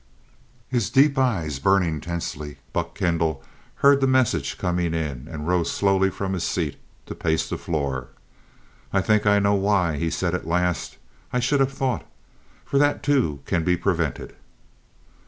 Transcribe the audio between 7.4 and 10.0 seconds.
the floor. "I think I know why,"